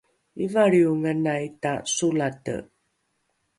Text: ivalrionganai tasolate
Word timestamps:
ivalrionganai 0.45 1.45
tasolate 1.61 2.55